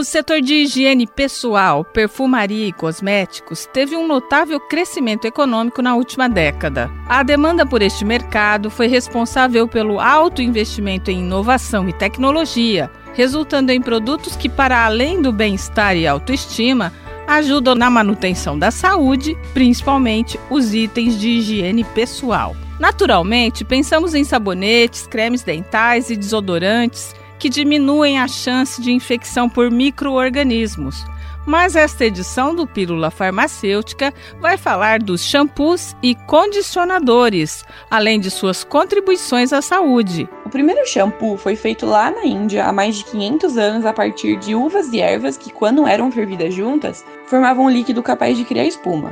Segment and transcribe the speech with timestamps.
[0.00, 6.26] O setor de higiene pessoal, perfumaria e cosméticos teve um notável crescimento econômico na última
[6.26, 6.90] década.
[7.06, 13.72] A demanda por este mercado foi responsável pelo alto investimento em inovação e tecnologia, resultando
[13.72, 16.94] em produtos que, para além do bem-estar e autoestima,
[17.26, 22.56] ajudam na manutenção da saúde, principalmente os itens de higiene pessoal.
[22.78, 29.70] Naturalmente, pensamos em sabonetes, cremes dentais e desodorantes que diminuem a chance de infecção por
[29.70, 31.06] microorganismos.
[31.46, 38.62] Mas esta edição do Pílula Farmacêutica vai falar dos shampoos e condicionadores, além de suas
[38.62, 40.28] contribuições à saúde.
[40.44, 44.36] O primeiro shampoo foi feito lá na Índia há mais de 500 anos a partir
[44.36, 48.66] de uvas e ervas que, quando eram fervidas juntas, formavam um líquido capaz de criar
[48.66, 49.10] espuma.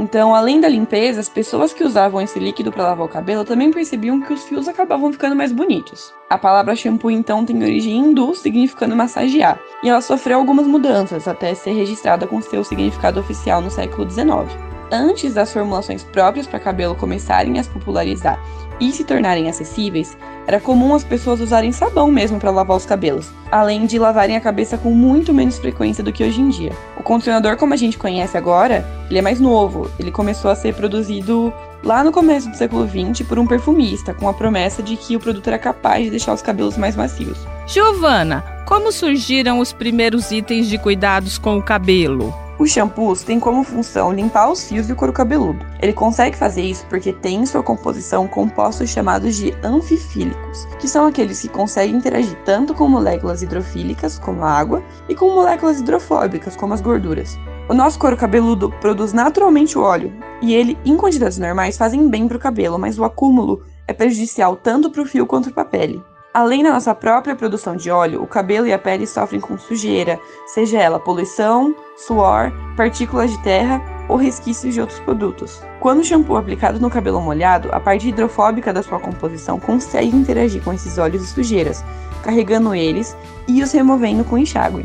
[0.00, 3.70] Então, além da limpeza, as pessoas que usavam esse líquido para lavar o cabelo também
[3.70, 6.14] percebiam que os fios acabavam ficando mais bonitos.
[6.30, 11.52] A palavra shampoo então tem origem hindu, significando massagear, e ela sofreu algumas mudanças até
[11.52, 14.69] ser registrada com seu significado oficial no século XIX.
[14.92, 18.42] Antes das formulações próprias para cabelo começarem a se popularizar
[18.80, 23.30] e se tornarem acessíveis, era comum as pessoas usarem sabão mesmo para lavar os cabelos,
[23.52, 26.72] além de lavarem a cabeça com muito menos frequência do que hoje em dia.
[26.96, 29.88] O condicionador, como a gente conhece agora, ele é mais novo.
[29.98, 31.52] Ele começou a ser produzido
[31.84, 35.20] lá no começo do século XX por um perfumista, com a promessa de que o
[35.20, 37.38] produto era capaz de deixar os cabelos mais macios.
[37.66, 42.34] Giovana, como surgiram os primeiros itens de cuidados com o cabelo?
[42.60, 45.64] Os shampoos têm como função limpar os fios e o couro cabeludo.
[45.80, 51.06] Ele consegue fazer isso porque tem em sua composição compostos chamados de anfifílicos, que são
[51.06, 56.54] aqueles que conseguem interagir tanto com moléculas hidrofílicas, como a água, e com moléculas hidrofóbicas,
[56.54, 57.38] como as gorduras.
[57.66, 60.12] O nosso couro cabeludo produz naturalmente o óleo,
[60.42, 64.54] e ele, em quantidades normais, fazem bem para o cabelo, mas o acúmulo é prejudicial
[64.54, 66.02] tanto para o fio quanto para a pele.
[66.32, 70.16] Além da nossa própria produção de óleo, o cabelo e a pele sofrem com sujeira,
[70.46, 75.60] seja ela poluição, suor, partículas de terra ou resquícios de outros produtos.
[75.80, 80.16] Quando o shampoo é aplicado no cabelo molhado, a parte hidrofóbica da sua composição consegue
[80.16, 81.84] interagir com esses óleos e sujeiras,
[82.22, 83.16] carregando eles
[83.48, 84.84] e os removendo com enxágue.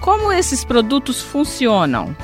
[0.00, 2.16] Como esses produtos funcionam?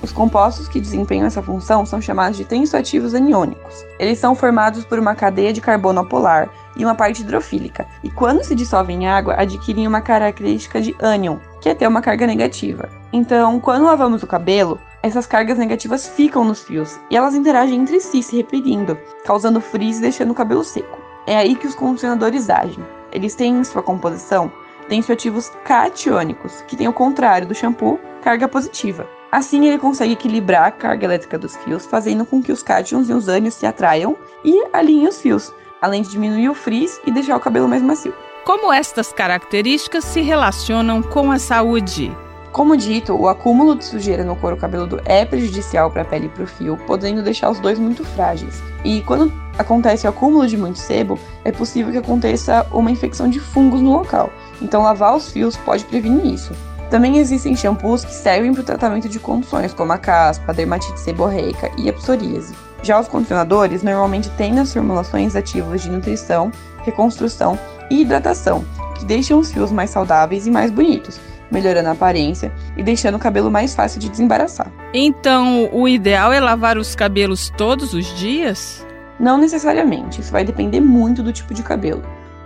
[0.00, 3.84] Os compostos que desempenham essa função são chamados de tensoativos aniônicos.
[3.98, 8.44] Eles são formados por uma cadeia de carbono apolar e uma parte hidrofílica, e quando
[8.44, 12.88] se dissolvem em água, adquirem uma característica de ânion, que é ter uma carga negativa.
[13.12, 18.00] Então, quando lavamos o cabelo, essas cargas negativas ficam nos fios e elas interagem entre
[18.00, 20.98] si, se repelindo, causando frizz e deixando o cabelo seco.
[21.26, 22.84] É aí que os condicionadores agem.
[23.12, 24.50] Eles têm em sua composição
[24.88, 29.06] tensioativos catiônicos, que tem o contrário do shampoo, carga positiva.
[29.30, 33.12] Assim, ele consegue equilibrar a carga elétrica dos fios, fazendo com que os cátions e
[33.12, 37.36] os ânions se atraiam e alinhem os fios, além de diminuir o frizz e deixar
[37.36, 38.14] o cabelo mais macio.
[38.44, 42.16] Como estas características se relacionam com a saúde?
[42.52, 46.28] Como dito, o acúmulo de sujeira no couro cabeludo é prejudicial para a pele e
[46.28, 48.62] para o fio, podendo deixar os dois muito frágeis.
[48.84, 53.40] E quando acontece o acúmulo de muito sebo, é possível que aconteça uma infecção de
[53.40, 54.30] fungos no local.
[54.60, 56.52] Então, lavar os fios pode prevenir isso.
[56.92, 61.00] Também existem shampoos que servem para o tratamento de condições como a caspa, a dermatite
[61.00, 62.54] seborreica e a psoríase.
[62.82, 66.52] Já os condicionadores normalmente têm nas formulações ativos de nutrição,
[66.84, 67.58] reconstrução
[67.90, 68.62] e hidratação,
[68.98, 71.18] que deixam os fios mais saudáveis e mais bonitos,
[71.50, 74.70] melhorando a aparência e deixando o cabelo mais fácil de desembaraçar.
[74.92, 78.86] Então, o ideal é lavar os cabelos todos os dias?
[79.18, 82.02] Não necessariamente, isso vai depender muito do tipo de cabelo.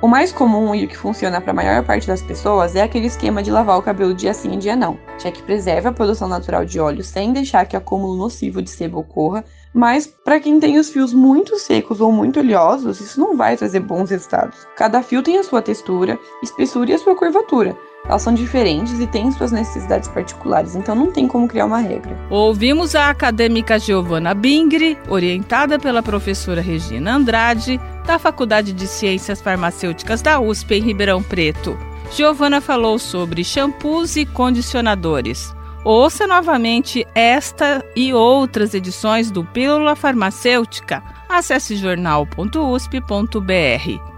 [0.06, 3.08] O mais comum e o que funciona para a maior parte das pessoas é aquele
[3.08, 6.28] esquema de lavar o cabelo dia sim e dia não, já que preserva a produção
[6.28, 10.78] natural de óleo sem deixar que acúmulo nocivo de sebo ocorra, mas para quem tem
[10.78, 14.66] os fios muito secos ou muito oleosos, isso não vai trazer bons resultados.
[14.76, 17.76] Cada fio tem a sua textura, espessura e a sua curvatura,
[18.08, 22.16] elas são diferentes e têm suas necessidades particulares, então não tem como criar uma regra.
[22.30, 30.22] Ouvimos a acadêmica Giovana Bingri, orientada pela professora Regina Andrade, da Faculdade de Ciências Farmacêuticas
[30.22, 31.76] da USP em Ribeirão Preto.
[32.12, 35.52] Giovana falou sobre shampoos e condicionadores.
[35.86, 41.00] Ouça novamente esta e outras edições do Pílula Farmacêutica.
[41.28, 42.50] Acesse jornal.usp.br.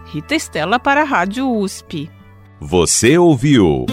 [0.06, 2.11] Rita Estela para a Rádio USP.
[2.59, 3.85] Você ouviu